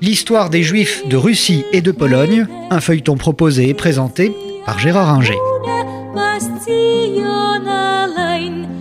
L'histoire 0.00 0.50
des 0.50 0.62
Juifs 0.62 1.06
de 1.08 1.16
Russie 1.16 1.64
et 1.72 1.80
de 1.80 1.92
Pologne, 1.92 2.46
un 2.70 2.80
feuilleton 2.80 3.16
proposé 3.16 3.68
et 3.68 3.74
présenté 3.74 4.32
par 4.64 4.78
Gérard 4.78 5.10
Inger. 5.10 5.38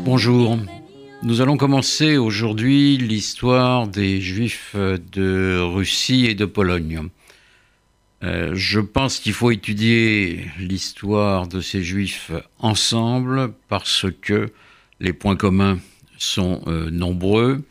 Bonjour. 0.05 0.57
Nous 1.23 1.41
allons 1.41 1.57
commencer 1.57 2.17
aujourd'hui 2.17 2.97
l'histoire 2.97 3.87
des 3.87 4.19
Juifs 4.19 4.75
de 4.75 5.59
Russie 5.59 6.25
et 6.25 6.35
de 6.35 6.45
Pologne. 6.45 7.09
Euh, 8.23 8.51
je 8.53 8.79
pense 8.79 9.19
qu'il 9.19 9.33
faut 9.33 9.51
étudier 9.51 10.45
l'histoire 10.59 11.47
de 11.47 11.61
ces 11.61 11.83
Juifs 11.83 12.31
ensemble 12.59 13.53
parce 13.67 14.05
que 14.21 14.49
les 14.99 15.13
points 15.13 15.35
communs 15.35 15.79
sont 16.17 16.61
euh, 16.67 16.89
nombreux 16.91 17.63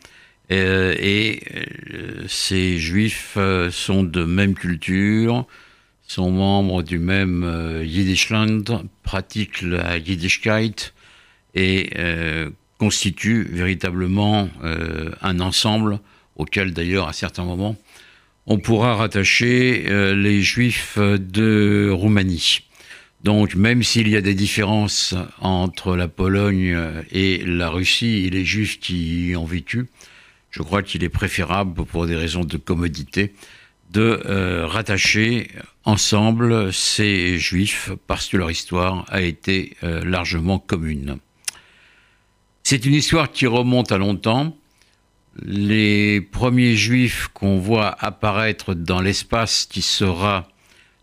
et 0.51 1.41
euh, 1.53 2.25
ces 2.27 2.77
juifs 2.77 3.37
sont 3.71 4.03
de 4.03 4.23
même 4.25 4.53
culture, 4.53 5.45
sont 6.07 6.31
membres 6.31 6.83
du 6.83 6.99
même 6.99 7.81
Yiddishland, 7.83 8.83
pratiquent 9.03 9.61
la 9.61 9.97
Yiddishkeit 9.97 10.93
et 11.55 11.89
constituent 12.77 13.43
véritablement 13.43 14.49
un 15.21 15.39
ensemble 15.39 15.99
auquel 16.35 16.73
d'ailleurs 16.73 17.07
à 17.07 17.13
certains 17.13 17.45
moments 17.45 17.77
on 18.47 18.57
pourra 18.57 18.95
rattacher 18.95 19.85
les 20.15 20.41
juifs 20.41 20.97
de 20.97 21.89
Roumanie. 21.91 22.61
Donc 23.23 23.55
même 23.55 23.83
s'il 23.83 24.07
y 24.09 24.15
a 24.15 24.21
des 24.21 24.33
différences 24.33 25.13
entre 25.39 25.95
la 25.95 26.07
Pologne 26.07 26.77
et 27.11 27.43
la 27.45 27.69
Russie 27.69 28.25
et 28.25 28.29
les 28.29 28.45
Juifs 28.45 28.79
qui 28.79 29.29
y 29.29 29.35
ont 29.35 29.45
vécu, 29.45 29.87
je 30.51 30.61
crois 30.61 30.83
qu'il 30.83 31.03
est 31.03 31.09
préférable, 31.09 31.85
pour 31.85 32.05
des 32.05 32.15
raisons 32.15 32.43
de 32.43 32.57
commodité, 32.57 33.33
de 33.91 34.21
euh, 34.25 34.67
rattacher 34.67 35.49
ensemble 35.83 36.71
ces 36.71 37.37
Juifs 37.37 37.91
parce 38.07 38.27
que 38.27 38.37
leur 38.37 38.51
histoire 38.51 39.05
a 39.09 39.21
été 39.21 39.75
euh, 39.83 40.03
largement 40.05 40.59
commune. 40.59 41.17
C'est 42.63 42.85
une 42.85 42.93
histoire 42.93 43.31
qui 43.31 43.47
remonte 43.47 43.91
à 43.91 43.97
longtemps. 43.97 44.55
Les 45.41 46.21
premiers 46.21 46.75
Juifs 46.75 47.29
qu'on 47.33 47.57
voit 47.57 47.95
apparaître 47.99 48.73
dans 48.73 49.01
l'espace 49.01 49.65
qui 49.65 49.81
sera 49.81 50.47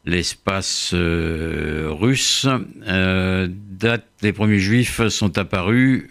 l'espace 0.05 0.93
euh, 0.95 1.89
russe. 1.91 2.47
Date, 2.87 4.07
les 4.23 4.33
premiers 4.33 4.59
juifs 4.59 5.07
sont 5.09 5.37
apparus 5.39 6.09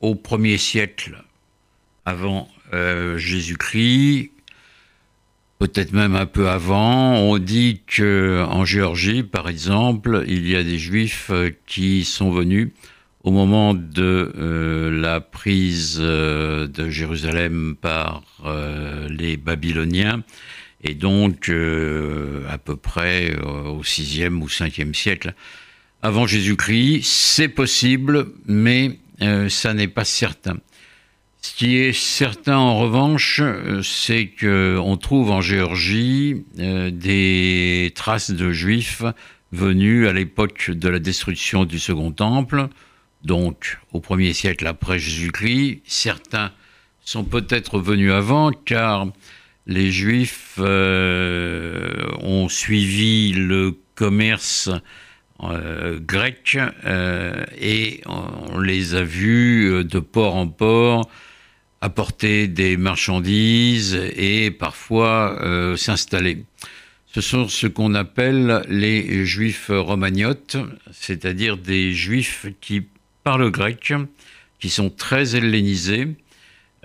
au 0.00 0.14
1er 0.14 0.58
siècle 0.58 1.22
avant 2.06 2.48
euh, 2.72 3.18
Jésus-Christ, 3.18 4.30
peut-être 5.58 5.92
même 5.92 6.16
un 6.16 6.24
peu 6.24 6.48
avant. 6.48 7.16
On 7.16 7.36
dit 7.36 7.82
qu'en 7.94 8.64
Géorgie, 8.64 9.22
par 9.22 9.48
exemple, 9.48 10.24
il 10.26 10.48
y 10.48 10.56
a 10.56 10.62
des 10.62 10.78
juifs 10.78 11.30
qui 11.66 12.04
sont 12.04 12.30
venus 12.30 12.70
au 13.24 13.30
moment 13.30 13.74
de 13.74 14.32
la 15.02 15.20
prise 15.20 15.98
de 15.98 16.88
Jérusalem 16.88 17.74
par 17.78 18.22
les 19.10 19.36
Babyloniens 19.36 20.22
et 20.86 20.94
donc 20.94 21.48
euh, 21.48 22.44
à 22.48 22.58
peu 22.58 22.76
près 22.76 23.32
euh, 23.32 23.68
au 23.68 23.82
6e 23.82 24.40
ou 24.40 24.46
5e 24.46 24.94
siècle 24.94 25.34
avant 26.02 26.26
Jésus-Christ. 26.26 27.02
C'est 27.04 27.48
possible, 27.48 28.28
mais 28.46 28.98
euh, 29.22 29.48
ça 29.48 29.74
n'est 29.74 29.88
pas 29.88 30.04
certain. 30.04 30.58
Ce 31.46 31.54
qui 31.54 31.76
est 31.76 31.92
certain 31.92 32.56
en 32.56 32.76
revanche, 32.76 33.40
c'est 33.84 34.26
qu'on 34.26 34.96
trouve 34.96 35.30
en 35.30 35.40
Géorgie 35.40 36.44
des 36.56 37.92
traces 37.94 38.32
de 38.32 38.50
juifs 38.50 39.04
venus 39.52 40.08
à 40.08 40.12
l'époque 40.12 40.72
de 40.72 40.88
la 40.88 40.98
destruction 40.98 41.64
du 41.64 41.78
Second 41.78 42.10
Temple, 42.10 42.66
donc 43.22 43.78
au 43.92 44.00
1er 44.00 44.32
siècle 44.32 44.66
après 44.66 44.98
Jésus-Christ. 44.98 45.82
Certains 45.84 46.50
sont 47.00 47.22
peut-être 47.22 47.78
venus 47.78 48.10
avant, 48.10 48.50
car 48.50 49.06
les 49.68 49.92
Juifs 49.92 50.56
euh, 50.58 52.08
ont 52.22 52.48
suivi 52.48 53.32
le 53.32 53.78
commerce 53.94 54.68
euh, 55.44 56.00
grec 56.00 56.58
euh, 56.84 57.44
et 57.56 58.00
on 58.06 58.58
les 58.58 58.96
a 58.96 59.04
vus 59.04 59.84
de 59.84 60.00
port 60.00 60.34
en 60.34 60.48
port 60.48 61.08
apporter 61.86 62.48
des 62.48 62.76
marchandises 62.76 63.94
et 64.16 64.50
parfois 64.50 65.40
s'installer. 65.76 66.44
Ce 67.14 67.20
sont 67.20 67.48
ce 67.48 67.66
qu'on 67.66 67.94
appelle 67.94 68.62
les 68.68 69.24
juifs 69.24 69.70
romagnotes, 69.70 70.56
c'est-à-dire 70.92 71.56
des 71.56 71.92
juifs 71.92 72.46
qui 72.60 72.82
parlent 73.22 73.50
grec, 73.50 73.94
qui 74.58 74.68
sont 74.68 74.90
très 74.90 75.36
hellénisés, 75.36 76.08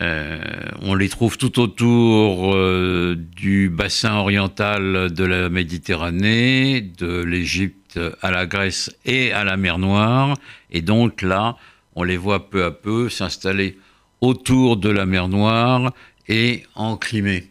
euh, 0.02 0.40
on 0.82 0.96
les 0.96 1.10
trouve 1.10 1.38
tout 1.38 1.60
autour 1.60 2.56
euh, 2.56 3.16
du 3.36 3.70
bassin 3.70 4.16
oriental 4.16 5.12
de 5.14 5.24
la 5.24 5.50
Méditerranée, 5.50 6.82
de 6.82 7.22
l'Égypte 7.22 8.00
à 8.22 8.32
la 8.32 8.48
Grèce 8.48 8.92
et 9.06 9.32
à 9.32 9.44
la 9.44 9.58
mer 9.58 9.78
Noire. 9.78 10.36
Et 10.72 10.82
donc 10.82 11.22
là, 11.22 11.56
on 11.94 12.04
les 12.04 12.18
voit 12.18 12.50
peu 12.50 12.64
à 12.64 12.72
peu 12.72 13.10
s'installer 13.10 13.78
autour 14.22 14.78
de 14.78 14.90
la 14.90 15.06
mer 15.06 15.28
Noire 15.28 15.94
et 16.28 16.64
en 16.76 16.96
Crimée. 16.98 17.48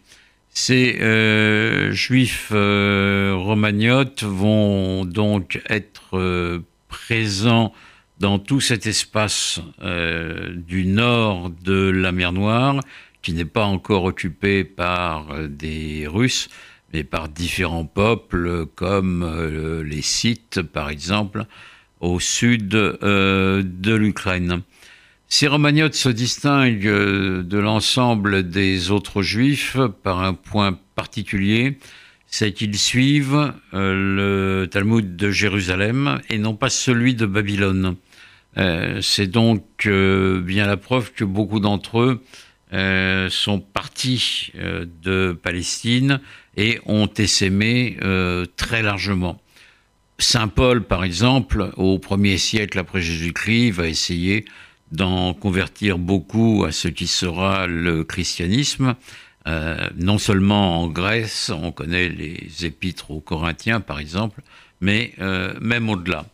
Ces 0.52 0.98
euh, 1.00 1.92
juifs 1.92 2.50
romagnotes 2.50 4.24
vont 4.24 5.04
donc 5.04 5.60
être 5.68 6.60
présents 6.88 7.72
dans 8.20 8.38
tout 8.38 8.60
cet 8.60 8.86
espace 8.86 9.60
euh, 9.82 10.54
du 10.54 10.84
nord 10.86 11.50
de 11.64 11.88
la 11.88 12.12
mer 12.12 12.32
Noire, 12.32 12.80
qui 13.22 13.32
n'est 13.32 13.46
pas 13.46 13.64
encore 13.64 14.04
occupé 14.04 14.62
par 14.62 15.32
euh, 15.32 15.48
des 15.48 16.06
Russes, 16.06 16.48
mais 16.92 17.02
par 17.02 17.28
différents 17.28 17.86
peuples 17.86 18.66
comme 18.74 19.22
euh, 19.22 19.82
les 19.82 20.02
Scythes, 20.02 20.60
par 20.60 20.90
exemple, 20.90 21.46
au 22.00 22.20
sud 22.20 22.68
de 22.68 23.94
l'Ukraine. 23.94 24.62
Ces 25.32 25.46
Romagnotes 25.46 25.94
se 25.94 26.08
distinguent 26.08 26.82
de 26.82 27.58
l'ensemble 27.58 28.50
des 28.50 28.90
autres 28.90 29.22
juifs 29.22 29.76
par 30.02 30.24
un 30.24 30.34
point 30.34 30.76
particulier, 30.96 31.78
c'est 32.26 32.52
qu'ils 32.52 32.76
suivent 32.76 33.54
le 33.72 34.66
Talmud 34.68 35.14
de 35.14 35.30
Jérusalem 35.30 36.20
et 36.30 36.38
non 36.38 36.56
pas 36.56 36.68
celui 36.68 37.14
de 37.14 37.26
Babylone. 37.26 37.94
Euh, 38.58 39.00
c'est 39.02 39.28
donc 39.28 39.86
euh, 39.86 40.40
bien 40.40 40.66
la 40.66 40.76
preuve 40.76 41.12
que 41.12 41.22
beaucoup 41.22 41.60
d'entre 41.60 42.00
eux 42.00 42.24
euh, 42.72 43.30
sont 43.30 43.60
partis 43.60 44.52
de 44.56 45.38
Palestine 45.40 46.20
et 46.56 46.80
ont 46.86 47.08
essaimé 47.16 47.96
très 48.56 48.82
largement. 48.82 49.40
Saint 50.18 50.48
Paul, 50.48 50.82
par 50.82 51.04
exemple, 51.04 51.70
au 51.76 52.00
premier 52.00 52.36
siècle 52.36 52.80
après 52.80 53.00
Jésus-Christ, 53.00 53.70
va 53.70 53.86
essayer 53.86 54.44
d'en 54.92 55.34
convertir 55.34 55.98
beaucoup 55.98 56.64
à 56.66 56.72
ce 56.72 56.88
qui 56.88 57.06
sera 57.06 57.66
le 57.66 58.04
christianisme, 58.04 58.94
non 59.96 60.18
seulement 60.18 60.82
en 60.82 60.88
Grèce, 60.88 61.50
on 61.54 61.72
connaît 61.72 62.08
les 62.08 62.64
épîtres 62.64 63.10
aux 63.10 63.20
Corinthiens, 63.20 63.80
par 63.80 63.98
exemple, 63.98 64.42
mais 64.80 65.14
même 65.60 65.88
au-delà. 65.88 66.26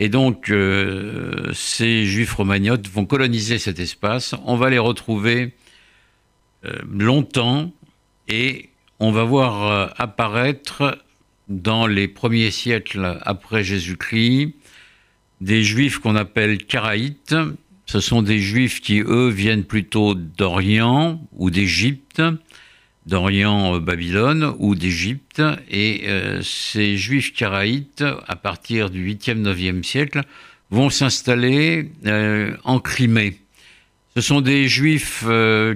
Et 0.00 0.08
donc, 0.08 0.50
euh, 0.50 1.52
ces 1.52 2.04
juifs 2.04 2.34
romagnotes 2.34 2.88
vont 2.88 3.06
coloniser 3.06 3.58
cet 3.58 3.78
espace. 3.78 4.34
On 4.44 4.56
va 4.56 4.70
les 4.70 4.78
retrouver 4.78 5.54
euh, 6.64 6.72
longtemps 6.90 7.72
et 8.28 8.70
on 8.98 9.12
va 9.12 9.24
voir 9.24 9.70
euh, 9.70 9.86
apparaître 9.96 10.98
dans 11.48 11.86
les 11.86 12.08
premiers 12.08 12.50
siècles 12.50 13.18
après 13.22 13.62
Jésus-Christ 13.62 14.54
des 15.40 15.62
juifs 15.62 15.98
qu'on 15.98 16.16
appelle 16.16 16.64
karaïtes. 16.64 17.36
Ce 17.86 18.00
sont 18.00 18.22
des 18.22 18.38
juifs 18.38 18.80
qui, 18.80 19.00
eux, 19.00 19.28
viennent 19.28 19.64
plutôt 19.64 20.14
d'Orient 20.14 21.20
ou 21.32 21.50
d'Égypte 21.50 22.22
d'Orient 23.06 23.76
euh, 23.76 23.80
Babylone 23.80 24.54
ou 24.58 24.74
d'Égypte. 24.74 25.42
Et 25.70 26.02
euh, 26.06 26.40
ces 26.42 26.96
juifs 26.96 27.32
karaïtes, 27.34 28.04
à 28.26 28.36
partir 28.36 28.90
du 28.90 29.14
8e, 29.14 29.42
9e 29.42 29.82
siècle, 29.82 30.22
vont 30.70 30.90
s'installer 30.90 31.90
euh, 32.06 32.56
en 32.64 32.80
Crimée. 32.80 33.38
Ce 34.16 34.20
sont 34.20 34.40
des 34.40 34.68
juifs 34.68 35.24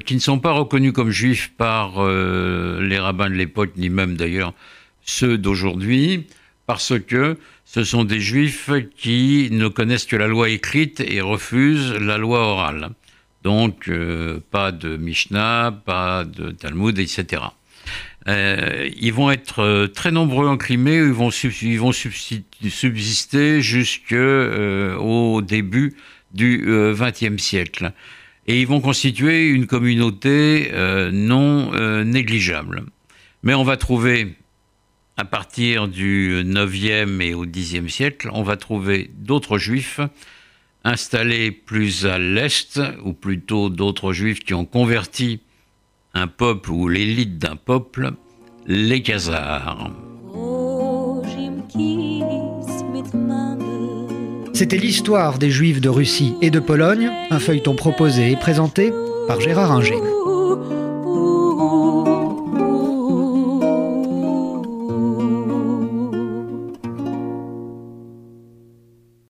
qui 0.05 0.15
ne 0.15 0.21
sont 0.21 0.39
pas 0.39 0.53
reconnus 0.53 0.93
comme 0.93 1.11
juifs 1.11 1.51
par 1.57 2.07
les 2.07 2.99
rabbins 3.01 3.29
de 3.29 3.35
l'époque, 3.35 3.73
ni 3.77 3.89
même 3.89 4.17
d'ailleurs 4.17 4.55
ceux 5.05 5.37
d'aujourd'hui, 5.39 6.29
parce 6.69 7.00
que 7.00 7.37
ce 7.65 7.82
sont 7.82 8.05
des 8.05 8.20
juifs 8.20 8.70
qui 8.94 9.49
ne 9.50 9.67
connaissent 9.69 10.05
que 10.05 10.17
la 10.17 10.26
loi 10.26 10.50
écrite 10.50 11.00
et 11.00 11.23
refusent 11.23 11.94
la 11.94 12.19
loi 12.19 12.41
orale. 12.41 12.91
Donc, 13.43 13.91
pas 14.50 14.70
de 14.70 14.99
Mishnah, 14.99 15.81
pas 15.87 16.25
de 16.25 16.50
Talmud, 16.50 16.99
etc. 16.99 17.43
ils 18.26 19.12
vont 19.15 19.31
être 19.31 19.87
très 19.94 20.11
nombreux 20.11 20.47
en 20.47 20.59
Crimée, 20.59 20.97
ils 20.97 21.12
vont, 21.12 21.31
subsister 21.31 23.62
jusqu'au 23.62 25.41
début 25.41 25.97
du 26.35 26.93
XXe 26.94 27.43
siècle. 27.43 27.93
Et 28.47 28.61
ils 28.61 28.67
vont 28.67 28.82
constituer 28.82 29.49
une 29.49 29.67
communauté 29.67 30.71
non 31.12 32.05
négligeable. 32.05 32.85
Mais 33.43 33.55
on 33.55 33.64
va 33.64 33.79
trouver 33.79 34.37
à 35.19 35.25
partir 35.25 35.88
du 35.88 36.44
9e 36.47 37.20
et 37.20 37.35
au 37.35 37.44
10e 37.44 37.88
siècle, 37.88 38.31
on 38.32 38.44
va 38.44 38.56
trouver 38.56 39.11
d'autres 39.19 39.59
juifs 39.59 40.00
installés 40.85 41.50
plus 41.50 42.06
à 42.06 42.19
l'est, 42.19 42.81
ou 43.05 43.12
plutôt 43.12 43.69
d'autres 43.69 44.12
juifs 44.12 44.38
qui 44.38 44.55
ont 44.55 44.65
converti 44.65 45.41
un 46.15 46.29
peuple 46.29 46.70
ou 46.70 46.88
l'élite 46.88 47.37
d'un 47.37 47.56
peuple, 47.56 48.12
les 48.67 49.03
Khazars. 49.03 49.91
C'était 54.55 54.79
l'histoire 54.79 55.38
des 55.38 55.50
Juifs 55.50 55.81
de 55.81 55.88
Russie 55.88 56.35
et 56.43 56.50
de 56.50 56.61
Pologne, 56.61 57.11
un 57.31 57.38
feuilleton 57.41 57.75
proposé 57.75 58.31
et 58.31 58.37
présenté 58.37 58.93
par 59.26 59.41
Gérard 59.41 59.73
Inger. 59.73 59.99